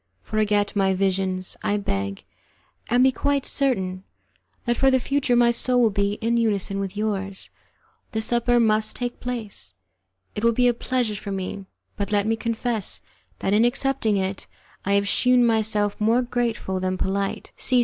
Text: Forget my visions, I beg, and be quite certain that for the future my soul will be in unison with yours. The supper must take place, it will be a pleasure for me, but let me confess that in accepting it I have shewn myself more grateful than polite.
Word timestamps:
Forget 0.23 0.75
my 0.75 0.95
visions, 0.95 1.55
I 1.61 1.77
beg, 1.77 2.23
and 2.89 3.03
be 3.03 3.11
quite 3.11 3.45
certain 3.45 4.03
that 4.65 4.75
for 4.75 4.89
the 4.89 4.99
future 4.99 5.35
my 5.35 5.51
soul 5.51 5.79
will 5.79 5.91
be 5.91 6.13
in 6.13 6.37
unison 6.37 6.79
with 6.79 6.97
yours. 6.97 7.51
The 8.11 8.19
supper 8.19 8.59
must 8.59 8.95
take 8.95 9.19
place, 9.19 9.75
it 10.33 10.43
will 10.43 10.53
be 10.53 10.67
a 10.67 10.73
pleasure 10.73 11.13
for 11.13 11.31
me, 11.31 11.67
but 11.97 12.11
let 12.11 12.25
me 12.25 12.35
confess 12.35 13.01
that 13.41 13.53
in 13.53 13.63
accepting 13.63 14.17
it 14.17 14.47
I 14.85 14.93
have 14.93 15.07
shewn 15.07 15.45
myself 15.45 16.01
more 16.01 16.23
grateful 16.23 16.79
than 16.79 16.97
polite. 16.97 17.51